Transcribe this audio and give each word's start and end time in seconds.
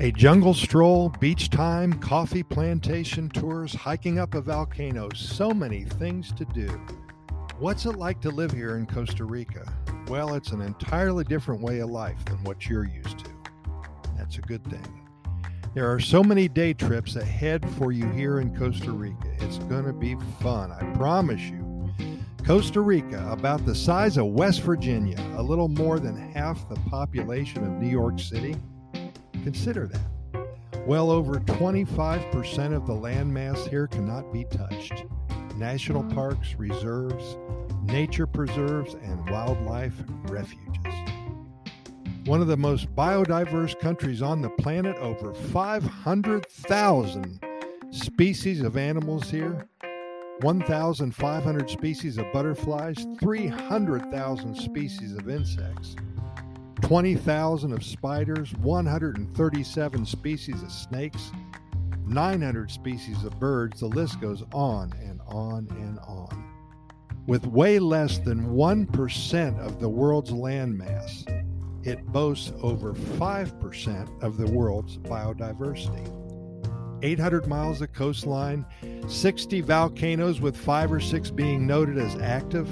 A 0.00 0.12
jungle 0.12 0.54
stroll, 0.54 1.08
beach 1.18 1.50
time, 1.50 1.92
coffee 1.94 2.44
plantation 2.44 3.28
tours, 3.28 3.74
hiking 3.74 4.20
up 4.20 4.36
a 4.36 4.40
volcano, 4.40 5.08
so 5.12 5.50
many 5.50 5.82
things 5.82 6.30
to 6.34 6.44
do. 6.44 6.68
What's 7.58 7.84
it 7.84 7.96
like 7.96 8.20
to 8.20 8.30
live 8.30 8.52
here 8.52 8.76
in 8.76 8.86
Costa 8.86 9.24
Rica? 9.24 9.66
Well, 10.06 10.34
it's 10.34 10.52
an 10.52 10.60
entirely 10.60 11.24
different 11.24 11.62
way 11.62 11.80
of 11.80 11.90
life 11.90 12.24
than 12.26 12.44
what 12.44 12.68
you're 12.68 12.86
used 12.86 13.24
to. 13.24 13.30
That's 14.16 14.38
a 14.38 14.42
good 14.42 14.62
thing. 14.70 15.04
There 15.74 15.92
are 15.92 15.98
so 15.98 16.22
many 16.22 16.46
day 16.46 16.74
trips 16.74 17.16
ahead 17.16 17.68
for 17.72 17.90
you 17.90 18.08
here 18.10 18.38
in 18.38 18.56
Costa 18.56 18.92
Rica. 18.92 19.32
It's 19.40 19.58
going 19.58 19.84
to 19.84 19.92
be 19.92 20.14
fun, 20.40 20.70
I 20.70 20.84
promise 20.94 21.42
you. 21.42 21.92
Costa 22.46 22.82
Rica, 22.82 23.28
about 23.32 23.66
the 23.66 23.74
size 23.74 24.16
of 24.16 24.26
West 24.26 24.62
Virginia, 24.62 25.18
a 25.36 25.42
little 25.42 25.68
more 25.68 25.98
than 25.98 26.16
half 26.16 26.68
the 26.68 26.76
population 26.88 27.64
of 27.64 27.82
New 27.82 27.90
York 27.90 28.20
City. 28.20 28.54
Consider 29.48 29.86
that. 29.86 30.86
Well 30.86 31.10
over 31.10 31.36
25% 31.36 32.76
of 32.76 32.86
the 32.86 32.92
landmass 32.92 33.66
here 33.66 33.86
cannot 33.86 34.30
be 34.30 34.44
touched. 34.44 35.06
National 35.56 36.04
parks, 36.04 36.54
reserves, 36.56 37.38
nature 37.84 38.26
preserves, 38.26 38.92
and 38.92 39.30
wildlife 39.30 39.94
refuges. 40.24 40.92
One 42.26 42.42
of 42.42 42.46
the 42.46 42.58
most 42.58 42.94
biodiverse 42.94 43.80
countries 43.80 44.20
on 44.20 44.42
the 44.42 44.50
planet, 44.50 44.98
over 44.98 45.32
500,000 45.32 47.40
species 47.90 48.60
of 48.60 48.76
animals 48.76 49.30
here, 49.30 49.66
1,500 50.42 51.70
species 51.70 52.18
of 52.18 52.30
butterflies, 52.34 53.06
300,000 53.18 54.54
species 54.54 55.14
of 55.14 55.30
insects, 55.30 55.96
20,000 56.82 57.72
of 57.72 57.84
spiders, 57.84 58.52
137 58.54 60.06
species 60.06 60.62
of 60.62 60.70
snakes, 60.70 61.32
900 62.06 62.70
species 62.70 63.24
of 63.24 63.38
birds. 63.38 63.80
The 63.80 63.86
list 63.86 64.20
goes 64.20 64.42
on 64.52 64.92
and 65.00 65.20
on 65.26 65.68
and 65.70 65.98
on. 66.00 66.44
With 67.26 67.46
way 67.46 67.78
less 67.78 68.18
than 68.18 68.54
1% 68.54 69.58
of 69.58 69.80
the 69.80 69.88
world's 69.88 70.30
landmass, 70.30 71.26
it 71.86 72.04
boasts 72.06 72.52
over 72.62 72.94
5% 72.94 74.22
of 74.22 74.38
the 74.38 74.50
world's 74.50 74.98
biodiversity. 74.98 76.14
800 77.02 77.46
miles 77.46 77.80
of 77.80 77.92
coastline, 77.92 78.64
60 79.06 79.60
volcanoes 79.60 80.40
with 80.40 80.56
five 80.56 80.90
or 80.90 81.00
six 81.00 81.30
being 81.30 81.66
noted 81.66 81.98
as 81.98 82.16
active, 82.16 82.68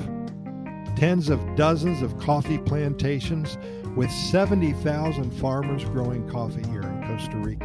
tens 0.97 1.29
of 1.29 1.55
dozens 1.55 2.03
of 2.03 2.19
coffee 2.19 2.59
plantations 2.59 3.59
with 3.97 4.11
70,000 4.11 5.31
farmers 5.41 5.83
growing 5.87 6.29
coffee 6.29 6.63
here 6.69 6.83
in 6.83 7.03
Costa 7.07 7.39
Rica. 7.39 7.65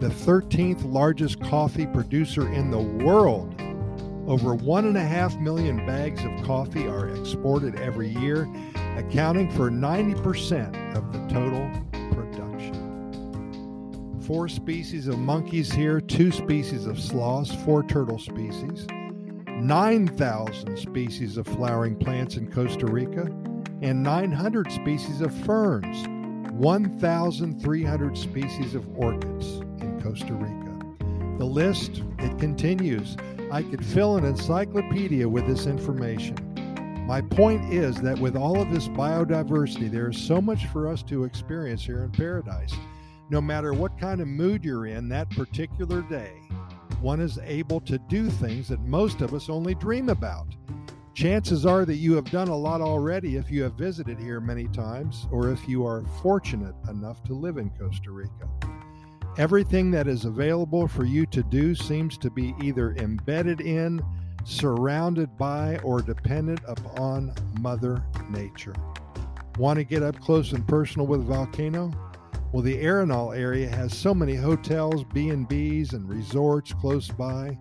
The 0.00 0.08
13th 0.08 0.92
largest 0.92 1.40
coffee 1.40 1.86
producer 1.86 2.52
in 2.52 2.70
the 2.70 2.78
world. 2.78 3.54
Over 4.26 4.54
one 4.54 4.84
and 4.84 4.98
a 4.98 5.02
half 5.02 5.38
million 5.38 5.78
bags 5.86 6.22
of 6.24 6.44
coffee 6.44 6.86
are 6.86 7.08
exported 7.08 7.76
every 7.76 8.08
year, 8.08 8.46
accounting 8.96 9.50
for 9.50 9.70
90% 9.70 10.94
of 10.94 11.10
the 11.12 11.18
total 11.32 11.70
production. 12.12 12.74
four 14.20 14.48
species 14.48 15.06
of 15.06 15.18
monkeys 15.18 15.72
here, 15.72 16.00
two 16.00 16.32
species 16.32 16.84
of 16.84 17.00
sloths, 17.00 17.54
four 17.64 17.82
turtle 17.84 18.18
species, 18.18 18.86
9,000 19.46 20.76
species 20.76 21.36
of 21.36 21.46
flowering 21.46 21.96
plants 21.96 22.36
in 22.36 22.50
Costa 22.50 22.86
Rica, 22.86 23.30
and 23.82 24.02
900 24.02 24.70
species 24.72 25.20
of 25.20 25.34
ferns, 25.44 26.06
1,300 26.52 28.16
species 28.18 28.74
of 28.74 28.88
orchids 28.98 29.46
in 29.80 30.00
Costa 30.02 30.32
Rica. 30.32 31.38
The 31.38 31.44
list, 31.44 32.02
it 32.18 32.38
continues. 32.38 33.16
I 33.52 33.62
could 33.62 33.84
fill 33.84 34.16
an 34.16 34.24
encyclopedia 34.24 35.28
with 35.28 35.46
this 35.46 35.66
information. 35.66 36.36
My 37.06 37.20
point 37.20 37.72
is 37.72 37.96
that 38.02 38.18
with 38.18 38.36
all 38.36 38.60
of 38.60 38.70
this 38.70 38.88
biodiversity, 38.88 39.90
there 39.90 40.10
is 40.10 40.18
so 40.18 40.40
much 40.40 40.66
for 40.66 40.88
us 40.88 41.02
to 41.04 41.24
experience 41.24 41.84
here 41.84 42.04
in 42.04 42.10
paradise 42.10 42.74
no 43.28 43.40
matter 43.40 43.74
what 43.74 43.98
kind 43.98 44.20
of 44.20 44.28
mood 44.28 44.64
you're 44.64 44.86
in 44.86 45.08
that 45.08 45.28
particular 45.30 46.02
day, 46.02 46.32
one 47.00 47.20
is 47.20 47.38
able 47.42 47.80
to 47.80 47.98
do 48.08 48.30
things 48.30 48.68
that 48.68 48.80
most 48.82 49.20
of 49.20 49.34
us 49.34 49.48
only 49.48 49.74
dream 49.74 50.08
about. 50.08 50.46
Chances 51.16 51.64
are 51.64 51.86
that 51.86 51.94
you 51.94 52.12
have 52.12 52.30
done 52.30 52.48
a 52.48 52.56
lot 52.56 52.82
already 52.82 53.36
if 53.36 53.50
you 53.50 53.62
have 53.62 53.72
visited 53.72 54.18
here 54.18 54.38
many 54.38 54.68
times 54.68 55.26
or 55.30 55.50
if 55.50 55.66
you 55.66 55.86
are 55.86 56.04
fortunate 56.20 56.74
enough 56.90 57.24
to 57.24 57.32
live 57.32 57.56
in 57.56 57.70
Costa 57.70 58.10
Rica. 58.10 58.46
Everything 59.38 59.90
that 59.92 60.08
is 60.08 60.26
available 60.26 60.86
for 60.86 61.06
you 61.06 61.24
to 61.24 61.42
do 61.44 61.74
seems 61.74 62.18
to 62.18 62.28
be 62.28 62.54
either 62.62 62.94
embedded 62.96 63.62
in, 63.62 64.04
surrounded 64.44 65.38
by, 65.38 65.78
or 65.78 66.02
dependent 66.02 66.60
upon 66.68 67.32
Mother 67.60 68.04
Nature. 68.28 68.74
Want 69.56 69.78
to 69.78 69.84
get 69.84 70.02
up 70.02 70.20
close 70.20 70.52
and 70.52 70.68
personal 70.68 71.06
with 71.06 71.20
a 71.20 71.24
volcano? 71.24 71.90
Well, 72.52 72.62
the 72.62 72.76
Arenal 72.76 73.34
area 73.34 73.70
has 73.70 73.96
so 73.96 74.12
many 74.12 74.34
hotels, 74.34 75.02
B&Bs, 75.14 75.94
and 75.94 76.06
resorts 76.06 76.74
close 76.74 77.08
by. 77.08 77.56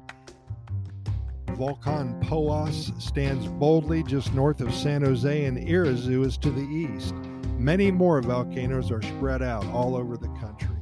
Volcan 1.56 2.20
Poas 2.22 3.00
stands 3.02 3.48
boldly 3.48 4.04
just 4.04 4.34
north 4.34 4.62
of 4.62 4.74
San 4.74 5.02
Jose, 5.02 5.46
and 5.46 5.58
Irazu 5.58 6.26
is 6.26 6.38
to 6.38 6.52
the 6.52 6.62
east. 6.62 7.14
Many 7.58 7.92
more 7.92 8.22
volcanoes 8.22 8.92
are 8.92 9.02
spread 9.02 9.42
out 9.42 9.66
all 9.68 9.96
over 9.96 10.18
the 10.18 10.28
country. 10.40 10.76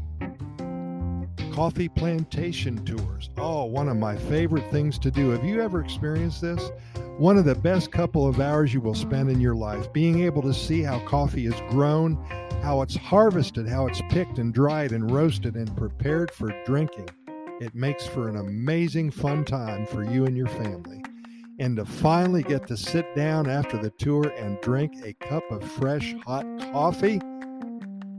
Coffee 1.54 1.90
plantation 1.90 2.84
tours. 2.84 3.30
Oh, 3.38 3.66
one 3.66 3.88
of 3.88 3.98
my 3.98 4.16
favorite 4.16 4.70
things 4.72 4.98
to 5.00 5.12
do. 5.12 5.30
Have 5.30 5.46
you 5.46 5.62
ever 5.62 5.84
experienced 5.84 6.42
this? 6.42 6.72
One 7.18 7.38
of 7.38 7.46
the 7.46 7.56
best 7.56 7.92
couple 7.92 8.28
of 8.28 8.40
hours 8.40 8.74
you 8.74 8.82
will 8.82 8.96
spend 8.96 9.30
in 9.30 9.40
your 9.40 9.56
life, 9.56 9.94
being 9.94 10.24
able 10.24 10.42
to 10.42 10.54
see 10.54 10.82
how 10.82 11.00
coffee 11.06 11.46
is 11.46 11.56
grown 11.70 12.18
how 12.64 12.82
it's 12.82 12.96
harvested, 12.96 13.68
how 13.68 13.88
it's 13.88 14.02
picked 14.10 14.40
and 14.40 14.54
dried 14.54 14.94
and 14.94 15.12
roasted 15.12 15.56
and 15.56 15.76
prepared 15.76 16.32
for 16.32 16.54
drinking. 16.66 17.10
It 17.62 17.76
makes 17.76 18.06
for 18.06 18.28
an 18.28 18.38
amazing 18.38 19.12
fun 19.12 19.46
time 19.46 19.86
for 19.86 20.04
you 20.04 20.26
and 20.26 20.36
your 20.36 20.48
family. 20.48 21.04
And 21.60 21.78
to 21.78 21.86
finally 21.86 22.44
get 22.44 22.68
to 22.68 22.78
sit 22.78 23.16
down 23.16 23.50
after 23.50 23.78
the 23.78 23.92
tour 23.92 24.30
and 24.38 24.60
drink 24.62 24.94
a 25.04 25.14
cup 25.14 25.44
of 25.52 25.64
fresh 25.64 26.16
hot 26.26 26.46
coffee 26.72 27.22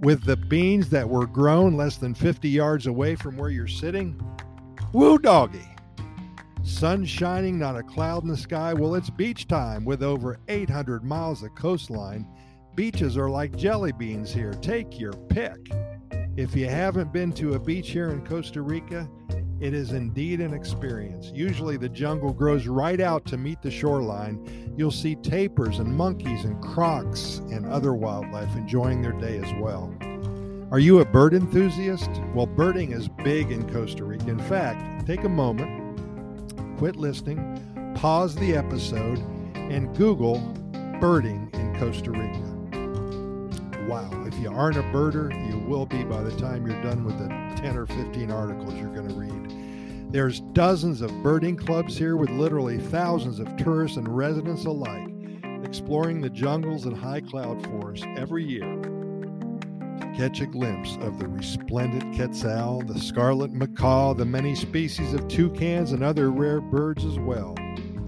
with 0.00 0.24
the 0.24 0.36
beans 0.36 0.88
that 0.90 1.08
were 1.08 1.26
grown 1.26 1.76
less 1.76 1.96
than 1.96 2.14
50 2.14 2.48
yards 2.48 2.86
away 2.86 3.16
from 3.16 3.36
where 3.36 3.50
you're 3.50 3.66
sitting. 3.66 4.20
Woo 4.92 5.18
doggy! 5.18 5.68
Sun 6.62 7.04
shining, 7.04 7.58
not 7.58 7.76
a 7.76 7.82
cloud 7.82 8.22
in 8.22 8.28
the 8.28 8.36
sky. 8.36 8.72
Well, 8.72 8.94
it's 8.94 9.10
beach 9.10 9.48
time 9.48 9.84
with 9.84 10.02
over 10.02 10.38
800 10.48 11.04
miles 11.04 11.42
of 11.42 11.54
coastline 11.54 12.26
Beaches 12.74 13.16
are 13.16 13.30
like 13.30 13.56
jelly 13.56 13.92
beans 13.92 14.32
here. 14.32 14.52
Take 14.54 14.98
your 14.98 15.12
pick. 15.12 15.58
If 16.36 16.56
you 16.56 16.68
haven't 16.68 17.12
been 17.12 17.32
to 17.34 17.54
a 17.54 17.60
beach 17.60 17.90
here 17.90 18.10
in 18.10 18.26
Costa 18.26 18.60
Rica, 18.60 19.08
it 19.60 19.72
is 19.72 19.92
indeed 19.92 20.40
an 20.40 20.52
experience. 20.52 21.30
Usually 21.32 21.76
the 21.76 21.88
jungle 21.88 22.32
grows 22.32 22.66
right 22.66 23.00
out 23.00 23.24
to 23.26 23.36
meet 23.36 23.62
the 23.62 23.70
shoreline. 23.70 24.74
You'll 24.76 24.90
see 24.90 25.14
tapirs 25.14 25.78
and 25.78 25.96
monkeys 25.96 26.44
and 26.44 26.60
crocs 26.60 27.38
and 27.52 27.64
other 27.66 27.94
wildlife 27.94 28.52
enjoying 28.56 29.00
their 29.00 29.12
day 29.12 29.38
as 29.38 29.52
well. 29.60 29.94
Are 30.72 30.80
you 30.80 30.98
a 30.98 31.04
bird 31.04 31.34
enthusiast? 31.34 32.10
Well, 32.34 32.46
birding 32.46 32.90
is 32.90 33.06
big 33.06 33.52
in 33.52 33.72
Costa 33.72 34.02
Rica. 34.02 34.28
In 34.28 34.40
fact, 34.40 35.06
take 35.06 35.22
a 35.22 35.28
moment, 35.28 36.00
quit 36.78 36.96
listening, 36.96 37.94
pause 37.94 38.34
the 38.34 38.56
episode, 38.56 39.20
and 39.54 39.96
Google 39.96 40.40
birding 41.00 41.48
in 41.52 41.78
Costa 41.78 42.10
Rica 42.10 42.53
wow. 43.88 44.10
If 44.26 44.38
you 44.38 44.50
aren't 44.50 44.76
a 44.76 44.82
birder, 44.82 45.32
you 45.48 45.58
will 45.58 45.86
be 45.86 46.04
by 46.04 46.22
the 46.22 46.34
time 46.36 46.66
you're 46.66 46.82
done 46.82 47.04
with 47.04 47.18
the 47.18 47.28
10 47.60 47.76
or 47.76 47.86
15 47.86 48.30
articles 48.30 48.74
you're 48.74 48.94
going 48.94 49.08
to 49.08 49.14
read. 49.14 50.12
There's 50.12 50.40
dozens 50.40 51.00
of 51.00 51.10
birding 51.22 51.56
clubs 51.56 51.98
here 51.98 52.16
with 52.16 52.30
literally 52.30 52.78
thousands 52.78 53.40
of 53.40 53.56
tourists 53.56 53.96
and 53.96 54.08
residents 54.08 54.64
alike 54.64 55.10
exploring 55.64 56.20
the 56.20 56.30
jungles 56.30 56.86
and 56.86 56.96
high 56.96 57.20
cloud 57.20 57.60
forests 57.66 58.06
every 58.16 58.44
year 58.44 58.80
to 60.00 60.12
catch 60.16 60.40
a 60.40 60.46
glimpse 60.46 60.96
of 61.00 61.18
the 61.18 61.26
resplendent 61.26 62.14
quetzal, 62.14 62.82
the 62.82 62.98
scarlet 63.00 63.52
macaw, 63.52 64.14
the 64.14 64.24
many 64.24 64.54
species 64.54 65.14
of 65.14 65.26
toucans, 65.26 65.90
and 65.92 66.04
other 66.04 66.30
rare 66.30 66.60
birds 66.60 67.04
as 67.04 67.18
well. 67.18 67.54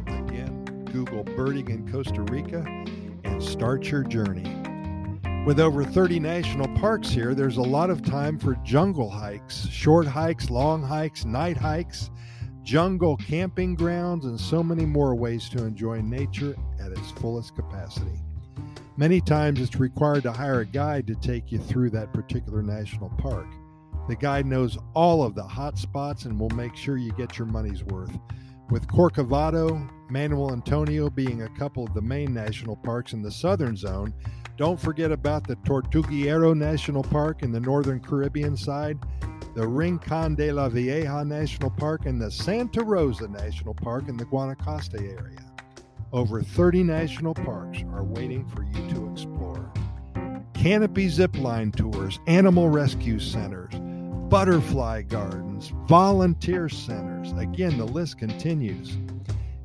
Again, 0.07 0.65
Google 0.93 1.25
birding 1.25 1.69
in 1.69 1.91
Costa 1.91 2.23
Rica 2.23 2.65
and 3.25 3.43
start 3.43 3.87
your 3.87 4.05
journey. 4.05 4.56
With 5.47 5.61
over 5.61 5.85
30 5.85 6.19
national 6.19 6.67
parks 6.75 7.09
here, 7.09 7.33
there's 7.33 7.59
a 7.59 7.63
lot 7.63 7.89
of 7.89 8.03
time 8.03 8.37
for 8.37 8.57
jungle 8.65 9.09
hikes, 9.09 9.69
short 9.69 10.05
hikes, 10.05 10.51
long 10.51 10.83
hikes, 10.83 11.25
night 11.25 11.57
hikes, 11.57 12.11
jungle 12.65 13.17
camping 13.17 13.77
grounds, 13.77 14.25
and 14.25 14.41
so 14.41 14.61
many 14.61 14.85
more 14.85 15.15
ways 15.15 15.49
to 15.51 15.65
enjoy 15.65 16.01
nature 16.01 16.57
at 16.81 16.91
its 16.91 17.13
fullest 17.13 17.55
capacity. 17.55 18.21
Many 18.97 19.21
times 19.21 19.61
it's 19.61 19.77
required 19.77 20.25
to 20.25 20.33
hire 20.33 20.63
a 20.63 20.67
guide 20.67 21.07
to 21.07 21.15
take 21.15 21.53
you 21.53 21.61
through 21.61 21.91
that 21.91 22.13
particular 22.13 22.61
national 22.61 23.11
park. 23.11 23.47
The 24.09 24.17
guide 24.17 24.47
knows 24.47 24.77
all 24.95 25.23
of 25.23 25.37
the 25.37 25.45
hot 25.45 25.79
spots 25.79 26.25
and 26.25 26.41
will 26.41 26.51
make 26.51 26.75
sure 26.75 26.97
you 26.97 27.13
get 27.13 27.39
your 27.39 27.47
money's 27.47 27.85
worth. 27.85 28.19
With 28.71 28.89
Corcovado, 28.89 29.89
Manuel 30.11 30.53
Antonio 30.53 31.09
being 31.09 31.43
a 31.43 31.49
couple 31.51 31.85
of 31.85 31.95
the 31.95 32.03
main 32.03 32.35
national 32.35 32.75
parks 32.75 33.13
in 33.13 33.23
the 33.23 33.31
southern 33.31 33.77
zone, 33.77 34.13
don't 34.57 34.81
forget 34.81 35.13
about 35.13 35.47
the 35.47 35.57
Tortuguero 35.57 36.57
National 36.57 37.03
Park 37.03 37.43
in 37.43 37.53
the 37.53 37.61
northern 37.61 38.01
Caribbean 38.01 38.57
side, 38.57 38.99
the 39.55 39.67
Rincon 39.67 40.35
de 40.35 40.51
la 40.51 40.69
Vieja 40.69 41.25
National 41.25 41.71
Park, 41.71 42.07
and 42.07 42.21
the 42.21 42.31
Santa 42.31 42.83
Rosa 42.83 43.29
National 43.29 43.75
Park 43.75 44.09
in 44.09 44.17
the 44.17 44.25
Guanacaste 44.25 44.99
area. 44.99 45.39
Over 46.13 46.41
30 46.41 46.85
national 46.85 47.35
parks 47.35 47.83
are 47.93 48.05
waiting 48.05 48.47
for 48.47 48.63
you 48.63 48.95
to 48.95 49.11
explore. 49.13 49.71
Canopy 50.55 51.09
zipline 51.09 51.75
tours, 51.75 52.19
animal 52.27 52.71
rescue 52.71 53.19
centers, 53.19 53.75
butterfly 54.31 55.03
gardens, 55.03 55.73
volunteer 55.87 56.71
centers. 56.71 57.33
Again, 57.33 57.77
the 57.77 57.85
list 57.85 58.19
continues. 58.19 58.97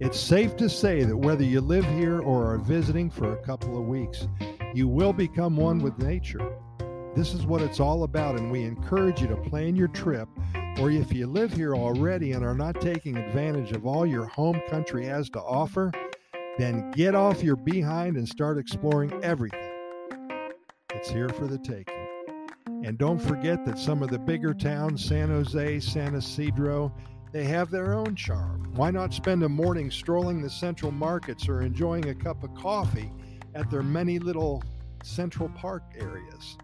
It's 0.02 0.20
safe 0.20 0.58
to 0.58 0.68
say 0.68 1.04
that 1.04 1.16
whether 1.16 1.44
you 1.44 1.62
live 1.62 1.86
here 1.86 2.20
or 2.20 2.54
are 2.54 2.58
visiting 2.58 3.10
for 3.10 3.34
a 3.34 3.44
couple 3.44 3.78
of 3.78 3.86
weeks, 3.86 4.28
you 4.74 4.88
will 4.88 5.14
become 5.14 5.58
one 5.58 5.80
with 5.80 5.98
nature. 6.00 6.54
This 7.16 7.34
is 7.34 7.46
what 7.46 7.62
it's 7.62 7.82
all 7.82 8.04
about, 8.04 8.40
and 8.40 8.50
we 8.50 8.64
encourage 8.64 9.22
you 9.22 9.28
to 9.28 9.36
plan 9.36 9.76
your 9.76 9.90
trip. 9.90 10.30
Or 10.80 10.90
if 10.90 11.12
you 11.12 11.28
live 11.28 11.52
here 11.52 11.76
already 11.76 12.32
and 12.32 12.46
are 12.46 12.56
not 12.56 12.80
taking 12.80 13.18
advantage 13.18 13.74
of 13.74 13.86
all 13.86 14.06
your 14.06 14.26
home 14.26 14.62
country 14.70 15.06
has 15.06 15.30
to 15.32 15.42
offer, 15.42 15.92
then 16.58 16.90
get 16.92 17.14
off 17.14 17.44
your 17.44 17.58
behind 17.58 18.16
and 18.16 18.28
start 18.28 18.58
exploring 18.58 19.12
everything. 19.24 19.60
It's 20.94 21.10
here 21.10 21.30
for 21.30 21.48
the 21.48 21.58
taking. 21.58 22.08
And 22.84 22.98
don't 22.98 23.20
forget 23.20 23.66
that 23.66 23.78
some 23.78 24.02
of 24.02 24.10
the 24.10 24.20
bigger 24.20 24.54
towns, 24.54 25.04
San 25.04 25.28
Jose, 25.28 25.82
San 25.82 26.16
Isidro, 26.16 26.94
they 27.34 27.44
have 27.44 27.70
their 27.70 27.94
own 27.94 28.16
charm. 28.16 28.72
Why 28.76 28.90
not 28.90 29.14
spend 29.14 29.44
a 29.44 29.50
morning 29.50 29.92
strolling 29.92 30.42
the 30.42 30.50
central 30.50 30.92
markets 30.92 31.50
or 31.50 31.62
enjoying 31.62 32.10
a 32.10 32.16
cup 32.16 32.44
of 32.44 32.56
coffee 32.56 33.12
at 33.56 33.70
their 33.70 33.84
many 33.84 34.20
little 34.20 34.64
central 35.04 35.50
park 35.50 35.84
areas? 36.00 36.58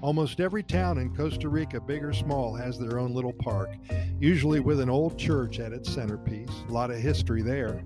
Almost 0.00 0.40
every 0.40 0.62
town 0.62 0.98
in 0.98 1.14
Costa 1.16 1.48
Rica, 1.48 1.80
big 1.80 2.04
or 2.04 2.12
small, 2.12 2.54
has 2.54 2.78
their 2.78 2.98
own 2.98 3.14
little 3.14 3.32
park, 3.32 3.70
usually 4.20 4.60
with 4.60 4.80
an 4.80 4.90
old 4.90 5.18
church 5.18 5.60
at 5.60 5.72
its 5.72 5.90
centerpiece. 5.90 6.50
A 6.68 6.72
lot 6.72 6.90
of 6.90 6.98
history 6.98 7.42
there. 7.42 7.82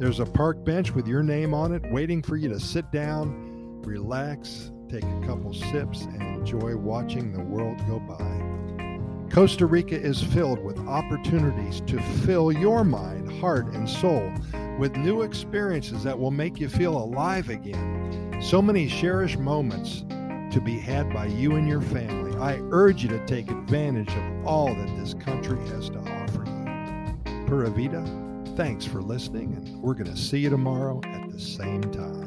There's 0.00 0.18
a 0.18 0.26
park 0.26 0.64
bench 0.64 0.92
with 0.92 1.06
your 1.06 1.22
name 1.22 1.54
on 1.54 1.72
it 1.72 1.82
waiting 1.92 2.22
for 2.22 2.36
you 2.36 2.48
to 2.48 2.58
sit 2.58 2.90
down, 2.90 3.80
relax, 3.82 4.72
take 4.88 5.04
a 5.04 5.26
couple 5.26 5.54
sips, 5.54 6.02
and 6.02 6.22
enjoy 6.22 6.76
watching 6.76 7.32
the 7.32 7.44
world 7.44 7.78
go 7.86 8.00
by. 8.00 9.32
Costa 9.32 9.64
Rica 9.64 9.94
is 9.98 10.22
filled 10.22 10.58
with 10.58 10.78
opportunities 10.80 11.80
to 11.82 12.02
fill 12.24 12.50
your 12.52 12.84
mind, 12.84 13.32
heart, 13.40 13.66
and 13.68 13.88
soul 13.88 14.32
with 14.78 14.96
new 14.96 15.22
experiences 15.22 16.02
that 16.04 16.18
will 16.18 16.30
make 16.30 16.58
you 16.58 16.68
feel 16.68 16.96
alive 16.96 17.48
again. 17.48 18.38
So 18.42 18.60
many 18.60 18.88
cherished 18.88 19.38
moments 19.38 20.04
to 20.52 20.60
be 20.60 20.78
had 20.78 21.12
by 21.12 21.26
you 21.26 21.56
and 21.56 21.68
your 21.68 21.80
family. 21.80 22.36
I 22.38 22.58
urge 22.70 23.02
you 23.02 23.08
to 23.10 23.24
take 23.26 23.50
advantage 23.50 24.10
of 24.10 24.46
all 24.46 24.74
that 24.74 24.96
this 24.98 25.14
country 25.14 25.58
has 25.68 25.88
to 25.90 25.98
offer 25.98 26.44
you. 26.46 27.46
Pura 27.46 27.70
Vida, 27.70 28.04
thanks 28.56 28.84
for 28.84 29.00
listening, 29.00 29.54
and 29.54 29.80
we're 29.80 29.94
going 29.94 30.10
to 30.10 30.16
see 30.16 30.38
you 30.38 30.50
tomorrow 30.50 31.00
at 31.04 31.30
the 31.30 31.40
same 31.40 31.82
time. 31.92 32.21